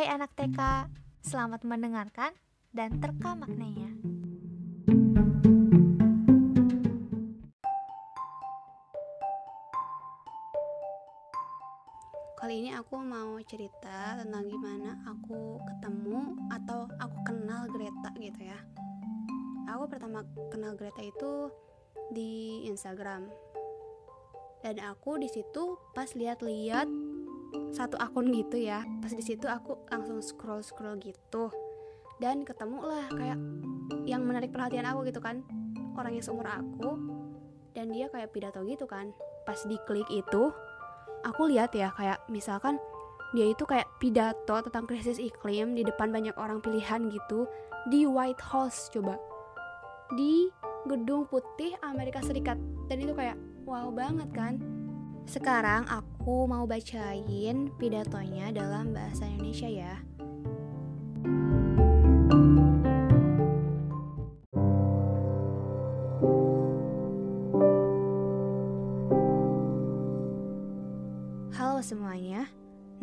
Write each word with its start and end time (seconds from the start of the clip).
Hai 0.00 0.16
anak 0.16 0.32
TK, 0.32 0.88
selamat 1.20 1.60
mendengarkan 1.68 2.32
dan 2.72 3.04
terka 3.04 3.36
maknanya. 3.36 3.92
Kali 12.32 12.64
ini 12.64 12.72
aku 12.72 12.96
mau 12.96 13.36
cerita 13.44 14.16
tentang 14.16 14.48
gimana 14.48 15.04
aku 15.04 15.60
ketemu 15.68 16.48
atau 16.48 16.88
aku 16.96 17.16
kenal 17.20 17.68
Greta 17.68 18.08
gitu 18.16 18.40
ya. 18.40 18.56
Aku 19.68 19.84
pertama 19.84 20.24
kenal 20.48 20.80
Greta 20.80 21.04
itu 21.04 21.52
di 22.08 22.64
Instagram. 22.72 23.28
Dan 24.64 24.80
aku 24.80 25.20
di 25.20 25.28
situ 25.28 25.76
pas 25.92 26.08
lihat-lihat 26.16 26.88
satu 27.70 27.96
akun 27.98 28.30
gitu 28.34 28.58
ya. 28.58 28.82
Pas 29.02 29.10
di 29.14 29.22
situ 29.22 29.46
aku 29.46 29.86
langsung 29.90 30.18
scroll-scroll 30.20 30.98
gitu. 31.02 31.50
Dan 32.20 32.44
ketemu 32.44 32.78
lah 32.84 33.06
kayak 33.10 33.38
yang 34.04 34.22
menarik 34.26 34.52
perhatian 34.52 34.86
aku 34.86 35.08
gitu 35.08 35.22
kan. 35.22 35.42
Orang 35.96 36.14
yang 36.14 36.24
seumur 36.24 36.46
aku 36.46 36.98
dan 37.72 37.90
dia 37.94 38.10
kayak 38.10 38.34
pidato 38.34 38.60
gitu 38.66 38.84
kan. 38.84 39.14
Pas 39.48 39.58
diklik 39.64 40.06
itu, 40.12 40.52
aku 41.24 41.42
lihat 41.48 41.72
ya 41.72 41.92
kayak 41.94 42.20
misalkan 42.28 42.76
dia 43.30 43.46
itu 43.46 43.62
kayak 43.62 43.86
pidato 44.02 44.58
tentang 44.66 44.90
krisis 44.90 45.22
iklim 45.22 45.78
di 45.78 45.86
depan 45.86 46.10
banyak 46.10 46.34
orang 46.34 46.58
pilihan 46.58 47.06
gitu 47.14 47.46
di 47.86 48.02
White 48.04 48.42
House 48.42 48.90
coba 48.90 49.14
di 50.18 50.50
gedung 50.90 51.30
putih 51.30 51.78
Amerika 51.86 52.18
Serikat 52.24 52.58
dan 52.90 52.98
itu 52.98 53.14
kayak 53.14 53.38
wow 53.62 53.94
banget 53.94 54.26
kan 54.34 54.58
sekarang 55.28 55.84
aku 55.88 56.46
mau 56.48 56.64
bacain 56.64 57.72
pidatonya 57.76 58.52
dalam 58.54 58.92
bahasa 58.94 59.26
Indonesia 59.26 59.68
ya 59.68 59.94
Halo 71.60 71.84
semuanya, 71.84 72.48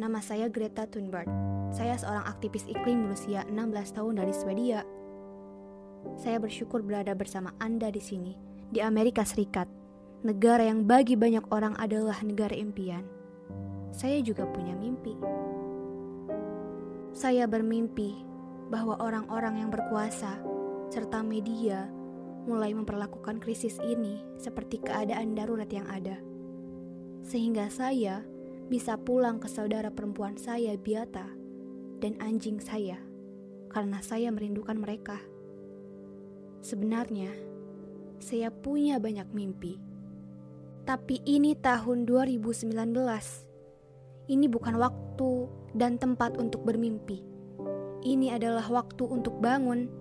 nama 0.01 0.17
saya 0.17 0.49
Greta 0.49 0.89
Thunberg. 0.89 1.29
Saya 1.69 1.93
seorang 1.93 2.25
aktivis 2.25 2.65
iklim 2.65 3.05
berusia 3.05 3.45
16 3.49 3.93
tahun 3.93 4.17
dari 4.17 4.33
Swedia. 4.33 4.81
Saya 6.17 6.41
bersyukur 6.41 6.81
berada 6.81 7.13
bersama 7.13 7.53
Anda 7.61 7.93
di 7.93 8.01
sini, 8.01 8.33
di 8.73 8.81
Amerika 8.81 9.21
Serikat, 9.21 9.69
negara 10.25 10.65
yang 10.65 10.85
bagi 10.89 11.13
banyak 11.13 11.45
orang 11.53 11.77
adalah 11.77 12.17
negara 12.25 12.53
impian. 12.57 13.05
Saya 13.93 14.21
juga 14.21 14.49
punya 14.49 14.73
mimpi. 14.73 15.13
Saya 17.13 17.49
bermimpi 17.49 18.13
bahwa 18.69 18.97
orang-orang 19.01 19.65
yang 19.65 19.69
berkuasa 19.73 20.37
serta 20.89 21.21
media 21.25 21.89
mulai 22.47 22.71
memperlakukan 22.71 23.43
krisis 23.43 23.75
ini 23.83 24.23
seperti 24.39 24.79
keadaan 24.79 25.35
darurat 25.35 25.67
yang 25.67 25.85
ada. 25.91 26.17
Sehingga 27.25 27.67
saya 27.67 28.23
bisa 28.71 28.95
pulang 28.95 29.39
ke 29.39 29.51
saudara 29.51 29.91
perempuan 29.91 30.39
saya, 30.39 30.75
Biata, 30.79 31.27
dan 31.99 32.15
anjing 32.23 32.63
saya, 32.63 32.99
karena 33.67 33.99
saya 33.99 34.31
merindukan 34.31 34.79
mereka. 34.79 35.19
Sebenarnya, 36.63 37.31
saya 38.19 38.51
punya 38.51 38.99
banyak 38.99 39.27
mimpi. 39.31 39.86
Tapi 40.87 41.19
ini 41.27 41.51
tahun 41.51 42.07
2019. 42.07 42.71
Ini 44.31 44.45
bukan 44.47 44.79
waktu 44.79 45.31
dan 45.75 45.99
tempat 45.99 46.39
untuk 46.39 46.63
bermimpi. 46.63 47.19
Ini 48.07 48.39
adalah 48.39 48.63
waktu 48.71 49.03
untuk 49.03 49.35
bangun. 49.43 49.91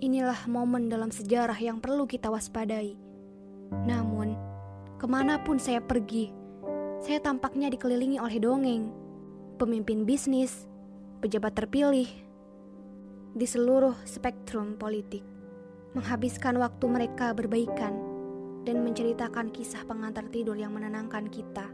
Inilah 0.00 0.48
momen 0.48 0.88
dalam 0.88 1.12
sejarah 1.12 1.60
yang 1.60 1.76
perlu 1.76 2.08
kita 2.08 2.32
waspadai. 2.32 2.96
Namun, 3.84 4.32
ke 4.96 5.04
mana 5.04 5.44
pun 5.44 5.60
saya 5.60 5.84
pergi, 5.84 6.32
saya 7.04 7.20
tampaknya 7.20 7.68
dikelilingi 7.68 8.16
oleh 8.16 8.40
dongeng, 8.40 8.88
pemimpin 9.60 10.08
bisnis, 10.08 10.64
pejabat 11.20 11.52
terpilih, 11.52 12.08
di 13.36 13.44
seluruh 13.44 13.92
spektrum 14.08 14.80
politik, 14.80 15.20
menghabiskan 15.92 16.56
waktu 16.56 16.84
mereka 16.88 17.36
berbaikan 17.36 18.03
dan 18.64 18.80
menceritakan 18.80 19.52
kisah 19.52 19.84
pengantar 19.84 20.24
tidur 20.32 20.56
yang 20.56 20.72
menenangkan 20.72 21.28
kita, 21.28 21.68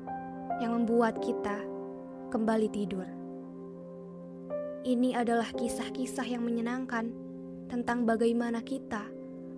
yang 0.59 0.75
membuat 0.75 1.23
kita 1.23 1.63
kembali 2.35 2.69
tidur. 2.71 3.07
Ini 4.83 5.15
adalah 5.15 5.51
kisah-kisah 5.55 6.27
yang 6.27 6.43
menyenangkan 6.43 7.15
tentang 7.71 8.03
bagaimana 8.03 8.63
kita 8.67 9.07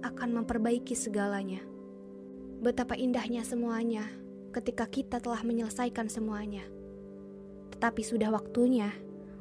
akan 0.05 0.29
memperbaiki 0.43 0.93
segalanya. 0.93 1.65
Betapa 2.63 2.95
indahnya 2.95 3.43
semuanya 3.43 4.07
ketika 4.53 4.85
kita 4.85 5.19
telah 5.19 5.41
menyelesaikan 5.41 6.13
semuanya. 6.13 6.69
Tetapi 7.73 8.03
sudah 8.05 8.29
waktunya 8.29 8.93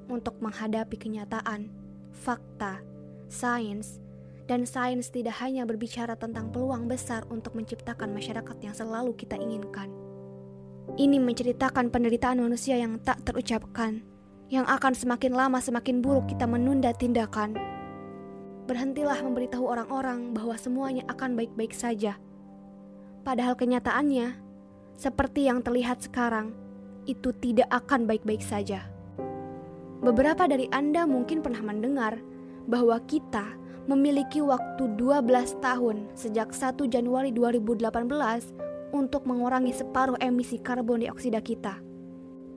untuk 0.08 0.40
menghadapi 0.40 0.96
kenyataan, 0.96 1.68
fakta, 2.16 2.82
sains, 3.28 4.00
dan 4.46 4.66
sains 4.66 5.10
tidak 5.14 5.38
hanya 5.42 5.66
berbicara 5.66 6.18
tentang 6.18 6.50
peluang 6.50 6.90
besar 6.90 7.26
untuk 7.30 7.54
menciptakan 7.54 8.14
masyarakat 8.14 8.58
yang 8.62 8.74
selalu 8.74 9.14
kita 9.18 9.38
inginkan. 9.38 9.92
Ini 10.98 11.22
menceritakan 11.22 11.94
penderitaan 11.94 12.42
manusia 12.42 12.76
yang 12.76 13.00
tak 13.00 13.24
terucapkan, 13.24 14.02
yang 14.52 14.68
akan 14.68 14.92
semakin 14.92 15.32
lama 15.32 15.62
semakin 15.62 16.04
buruk 16.04 16.28
kita 16.28 16.44
menunda 16.50 16.92
tindakan. 16.92 17.56
Berhentilah 18.68 19.20
memberitahu 19.24 19.64
orang-orang 19.64 20.36
bahwa 20.36 20.58
semuanya 20.60 21.08
akan 21.08 21.40
baik-baik 21.40 21.72
saja. 21.72 22.20
Padahal 23.22 23.54
kenyataannya, 23.56 24.36
seperti 24.98 25.48
yang 25.48 25.64
terlihat 25.64 26.04
sekarang, 26.04 26.52
itu 27.06 27.34
tidak 27.40 27.70
akan 27.72 28.06
baik-baik 28.06 28.42
saja. 28.44 28.86
Beberapa 30.02 30.50
dari 30.50 30.66
Anda 30.74 31.06
mungkin 31.06 31.46
pernah 31.46 31.62
mendengar 31.62 32.18
bahwa 32.66 32.98
kita 33.06 33.61
memiliki 33.92 34.40
waktu 34.40 34.96
12 34.96 35.60
tahun 35.60 36.08
sejak 36.16 36.56
1 36.56 36.88
Januari 36.88 37.36
2018 37.36 38.96
untuk 38.96 39.28
mengurangi 39.28 39.76
separuh 39.76 40.16
emisi 40.24 40.64
karbon 40.64 41.04
dioksida 41.04 41.44
kita. 41.44 41.84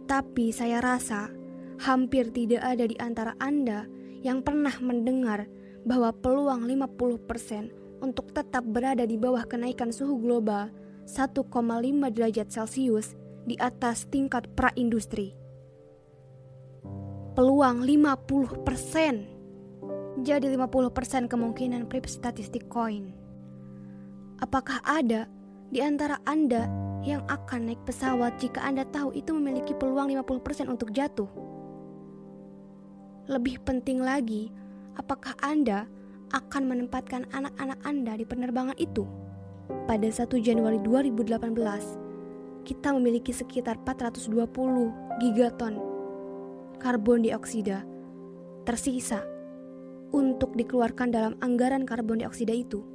Tapi 0.07 0.55
saya 0.55 0.79
rasa 0.79 1.35
hampir 1.83 2.31
tidak 2.31 2.63
ada 2.63 2.87
di 2.87 2.95
antara 3.03 3.35
Anda 3.43 3.91
yang 4.23 4.47
pernah 4.47 4.79
mendengar 4.79 5.51
bahwa 5.83 6.15
peluang 6.15 6.71
50% 6.71 8.01
untuk 8.01 8.31
tetap 8.31 8.63
berada 8.65 9.03
di 9.03 9.19
bawah 9.19 9.43
kenaikan 9.45 9.91
suhu 9.91 10.21
global 10.23 10.71
1,5 11.05 11.45
derajat 12.15 12.49
Celcius 12.49 13.19
di 13.45 13.59
atas 13.61 14.09
tingkat 14.09 14.49
praindustri. 14.57 15.37
Peluang 17.35 17.83
50%. 17.83 19.34
Jadi 20.25 20.49
50% 20.49 21.29
kemungkinan 21.29 21.85
prip 21.85 22.09
statistik 22.09 22.65
koin. 22.73 23.13
Apakah 24.41 24.81
ada 24.83 25.29
di 25.69 25.85
antara 25.85 26.17
Anda 26.25 26.65
yang 27.05 27.21
akan 27.29 27.69
naik 27.69 27.85
pesawat 27.85 28.41
jika 28.41 28.65
Anda 28.65 28.89
tahu 28.89 29.13
itu 29.13 29.37
memiliki 29.37 29.77
peluang 29.77 30.09
50% 30.09 30.73
untuk 30.73 30.97
jatuh? 30.97 31.29
Lebih 33.29 33.61
penting 33.69 34.01
lagi, 34.01 34.49
apakah 34.97 35.37
Anda 35.45 35.85
akan 36.33 36.63
menempatkan 36.73 37.29
anak-anak 37.29 37.79
Anda 37.85 38.17
di 38.17 38.25
penerbangan 38.25 38.81
itu? 38.81 39.05
pada 39.85 40.09
1 40.09 40.29
Januari 40.41 40.81
2018, 40.81 42.65
kita 42.65 42.89
memiliki 42.97 43.33
sekitar 43.33 43.81
420 43.85 45.21
gigaton 45.21 45.77
karbon 46.81 47.25
dioksida 47.25 47.85
tersisa 48.65 49.25
untuk 50.15 50.55
dikeluarkan 50.55 51.11
dalam 51.11 51.35
anggaran 51.43 51.83
karbon 51.83 52.23
dioksida 52.23 52.55
itu. 52.55 52.87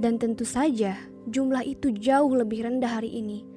Dan 0.00 0.16
tentu 0.16 0.48
saja 0.48 0.96
jumlah 1.28 1.62
itu 1.68 1.92
jauh 1.92 2.32
lebih 2.32 2.64
rendah 2.64 2.98
hari 2.98 3.12
ini 3.12 3.52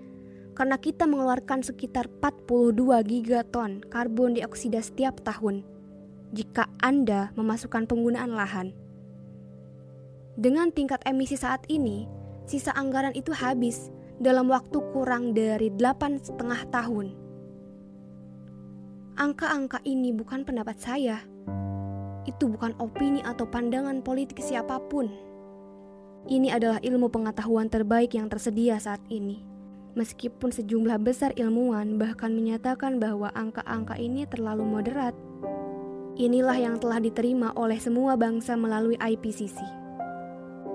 karena 0.56 0.80
kita 0.80 1.04
mengeluarkan 1.04 1.62
sekitar 1.62 2.08
42 2.24 2.76
gigaton 3.04 3.84
karbon 3.92 4.40
dioksida 4.40 4.80
setiap 4.80 5.20
tahun 5.24 5.68
jika 6.32 6.72
Anda 6.80 7.36
memasukkan 7.36 7.86
penggunaan 7.86 8.32
lahan. 8.36 8.72
Dengan 10.36 10.72
tingkat 10.72 11.04
emisi 11.08 11.40
saat 11.40 11.64
ini, 11.72 12.08
sisa 12.44 12.76
anggaran 12.76 13.16
itu 13.16 13.32
habis 13.32 13.92
dalam 14.20 14.52
waktu 14.52 14.80
kurang 14.92 15.32
dari 15.32 15.72
delapan 15.72 16.20
setengah 16.20 16.68
tahun. 16.72 17.16
Angka-angka 19.16 19.80
ini 19.88 20.12
bukan 20.12 20.44
pendapat 20.44 20.76
saya. 20.76 21.24
Itu 22.26 22.50
bukan 22.50 22.74
opini 22.82 23.22
atau 23.22 23.46
pandangan 23.46 24.02
politik 24.02 24.42
siapa 24.42 24.82
pun. 24.90 25.10
Ini 26.26 26.58
adalah 26.58 26.82
ilmu 26.82 27.14
pengetahuan 27.14 27.70
terbaik 27.70 28.18
yang 28.18 28.26
tersedia 28.34 28.82
saat 28.82 29.02
ini. 29.14 29.46
Meskipun 29.96 30.52
sejumlah 30.52 31.00
besar 31.00 31.32
ilmuwan 31.38 32.02
bahkan 32.02 32.34
menyatakan 32.34 33.00
bahwa 33.00 33.32
angka-angka 33.32 33.96
ini 33.96 34.26
terlalu 34.28 34.66
moderat. 34.66 35.14
Inilah 36.20 36.58
yang 36.58 36.76
telah 36.82 37.00
diterima 37.00 37.54
oleh 37.54 37.80
semua 37.80 38.18
bangsa 38.20 38.58
melalui 38.58 39.00
IPCC. 39.00 39.62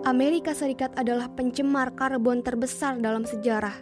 Amerika 0.09 0.57
Serikat 0.57 0.97
adalah 0.97 1.29
pencemar 1.29 1.93
karbon 1.93 2.41
terbesar 2.41 2.97
dalam 3.05 3.29
sejarah. 3.29 3.77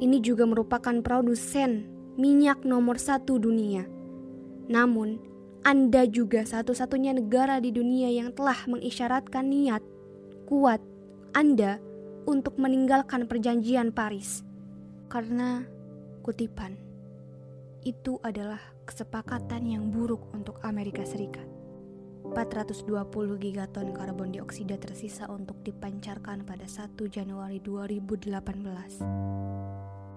Ini 0.00 0.16
juga 0.24 0.48
merupakan 0.48 0.96
produsen 1.04 1.84
minyak 2.16 2.64
nomor 2.64 2.96
satu 2.96 3.36
dunia. 3.36 3.84
Namun, 4.72 5.20
Anda 5.60 6.08
juga 6.08 6.48
satu-satunya 6.48 7.20
negara 7.20 7.60
di 7.60 7.68
dunia 7.68 8.08
yang 8.08 8.32
telah 8.32 8.56
mengisyaratkan 8.64 9.44
niat 9.44 9.84
kuat 10.48 10.80
Anda 11.36 11.76
untuk 12.24 12.56
meninggalkan 12.56 13.28
perjanjian 13.28 13.92
Paris. 13.92 14.40
Karena 15.12 15.60
kutipan 16.24 16.80
itu 17.84 18.16
adalah 18.24 18.60
kesepakatan 18.88 19.68
yang 19.68 19.92
buruk 19.92 20.32
untuk 20.32 20.56
Amerika 20.64 21.04
Serikat. 21.04 21.44
420 22.30 23.40
gigaton 23.40 23.96
karbon 23.96 24.36
dioksida 24.36 24.76
tersisa 24.76 25.24
untuk 25.32 25.56
dipancarkan 25.64 26.44
pada 26.44 26.68
1 26.68 26.92
Januari 27.08 27.64
2018. 27.64 29.00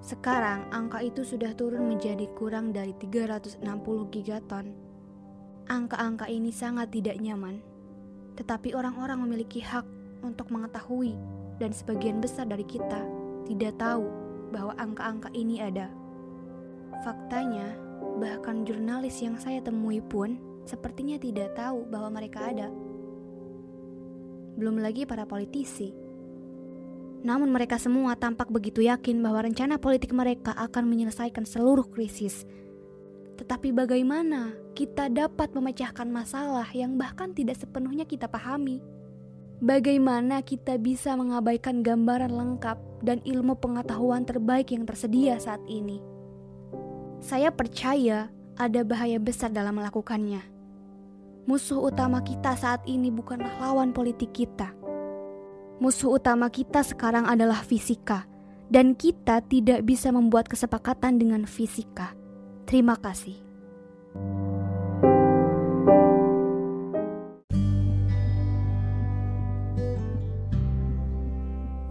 Sekarang 0.03 0.67
angka 0.75 0.99
itu 0.99 1.23
sudah 1.23 1.55
turun 1.55 1.87
menjadi 1.87 2.27
kurang 2.35 2.75
dari 2.75 2.91
360 2.99 3.63
gigaton. 4.11 4.82
Angka-angka 5.71 6.27
ini 6.27 6.51
sangat 6.51 6.92
tidak 6.92 7.19
nyaman, 7.24 7.63
tetapi 8.36 8.75
orang-orang 8.75 9.24
memiliki 9.24 9.63
hak 9.63 9.88
untuk 10.19 10.51
mengetahui 10.51 11.15
dan 11.60 11.71
sebagian 11.71 12.19
besar 12.19 12.44
dari 12.50 12.68
kita 12.68 13.04
tidak 13.48 13.75
tahu 13.80 14.04
bahwa 14.51 14.75
angka-angka 14.75 15.31
ini 15.31 15.63
ada. 15.63 15.88
Faktanya, 17.04 17.75
bahkan 18.19 18.68
jurnalis 18.68 19.19
yang 19.24 19.36
saya 19.39 19.60
temui 19.63 20.00
pun 20.00 20.39
sepertinya 20.63 21.19
tidak 21.19 21.56
tahu 21.56 21.88
bahwa 21.88 22.19
mereka 22.19 22.48
ada. 22.51 22.68
Belum 24.60 24.80
lagi 24.80 25.04
para 25.04 25.25
politisi. 25.25 25.92
Namun 27.24 27.56
mereka 27.56 27.80
semua 27.80 28.19
tampak 28.19 28.51
begitu 28.51 28.83
yakin 28.83 29.24
bahwa 29.24 29.48
rencana 29.48 29.80
politik 29.80 30.12
mereka 30.12 30.51
akan 30.54 30.92
menyelesaikan 30.92 31.48
seluruh 31.48 31.88
krisis. 31.88 32.44
Tetapi 33.33 33.74
bagaimana 33.74 34.53
kita 34.77 35.09
dapat 35.09 35.53
memecahkan 35.57 36.06
masalah 36.06 36.69
yang 36.74 36.97
bahkan 36.97 37.33
tidak 37.33 37.57
sepenuhnya 37.57 38.06
kita 38.06 38.30
pahami? 38.30 38.81
Bagaimana 39.63 40.44
kita 40.44 40.75
bisa 40.75 41.15
mengabaikan 41.15 41.81
gambaran 41.81 42.35
lengkap 42.35 42.77
dan 43.01 43.24
ilmu 43.24 43.56
pengetahuan 43.57 44.27
terbaik 44.27 44.75
yang 44.75 44.83
tersedia 44.83 45.39
saat 45.39 45.63
ini? 45.65 46.03
Saya 47.24 47.50
percaya 47.50 48.27
ada 48.59 48.83
bahaya 48.83 49.18
besar 49.18 49.50
dalam 49.56 49.79
melakukannya. 49.79 50.44
Musuh 51.47 51.79
utama 51.79 52.24
kita 52.24 52.56
saat 52.56 52.83
ini 52.88 53.12
bukanlah 53.12 53.51
lawan 53.59 53.95
politik 53.95 54.36
kita. 54.36 54.71
Musuh 55.79 56.15
utama 56.15 56.47
kita 56.47 56.83
sekarang 56.83 57.27
adalah 57.27 57.59
fisika, 57.63 58.27
dan 58.71 58.95
kita 58.95 59.44
tidak 59.47 59.83
bisa 59.83 60.12
membuat 60.12 60.47
kesepakatan 60.47 61.19
dengan 61.19 61.44
fisika. 61.44 62.15
Terima 62.73 62.97
kasih. 62.97 63.37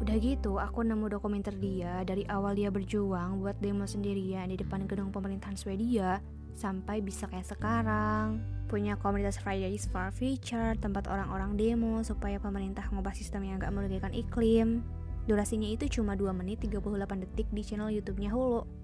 Udah 0.02 0.16
gitu, 0.18 0.58
aku 0.58 0.82
nemu 0.82 1.06
dokumenter 1.06 1.54
dia 1.54 2.02
dari 2.02 2.26
awal 2.26 2.58
dia 2.58 2.74
berjuang 2.74 3.38
buat 3.38 3.62
demo 3.62 3.86
sendirian 3.86 4.50
di 4.50 4.58
depan 4.58 4.90
gedung 4.90 5.14
pemerintahan 5.14 5.54
Swedia 5.54 6.18
sampai 6.58 6.98
bisa 6.98 7.30
kayak 7.30 7.46
sekarang. 7.46 8.42
Punya 8.66 8.98
komunitas 8.98 9.38
Fridays 9.38 9.86
for 9.86 10.10
Future, 10.10 10.74
tempat 10.82 11.06
orang-orang 11.06 11.54
demo 11.54 12.02
supaya 12.02 12.42
pemerintah 12.42 12.90
ngubah 12.90 13.14
sistem 13.14 13.46
yang 13.46 13.62
gak 13.62 13.70
merugikan 13.70 14.10
iklim. 14.10 14.82
Durasinya 15.30 15.70
itu 15.70 15.86
cuma 16.02 16.18
2 16.18 16.34
menit 16.34 16.58
38 16.66 17.22
detik 17.22 17.46
di 17.54 17.62
channel 17.62 17.94
YouTube-nya 17.94 18.34
Hulu. 18.34 18.81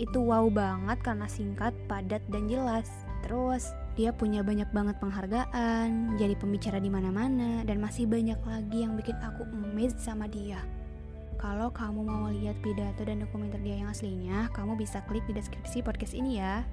Itu 0.00 0.24
wow 0.24 0.48
banget 0.48 0.96
karena 1.04 1.28
singkat, 1.28 1.76
padat, 1.84 2.24
dan 2.32 2.48
jelas. 2.48 2.88
Terus, 3.20 3.68
dia 4.00 4.16
punya 4.16 4.40
banyak 4.40 4.72
banget 4.72 4.96
penghargaan, 4.96 6.16
jadi 6.16 6.32
pembicara 6.40 6.80
di 6.80 6.88
mana-mana, 6.88 7.60
dan 7.68 7.84
masih 7.84 8.08
banyak 8.08 8.40
lagi 8.48 8.80
yang 8.80 8.96
bikin 8.96 9.20
aku 9.20 9.44
amazed 9.52 10.00
sama 10.00 10.24
dia. 10.24 10.64
Kalau 11.36 11.68
kamu 11.68 12.00
mau 12.04 12.32
lihat 12.32 12.56
pidato 12.64 13.04
dan 13.04 13.20
dokumenter 13.20 13.60
dia 13.60 13.76
yang 13.84 13.92
aslinya, 13.92 14.48
kamu 14.56 14.80
bisa 14.80 15.04
klik 15.04 15.24
di 15.28 15.36
deskripsi 15.36 15.84
podcast 15.84 16.16
ini 16.16 16.40
ya. 16.40 16.64